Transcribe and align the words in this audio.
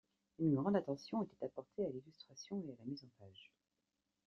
Une 0.39 0.55
grande 0.55 0.75
attention 0.77 1.21
était 1.21 1.45
apportée 1.45 1.85
à 1.85 1.89
l'illustration 1.89 2.59
et 2.67 2.71
à 2.71 2.75
la 2.79 2.85
mise 2.85 3.03
en 3.03 3.11
page. 3.23 3.51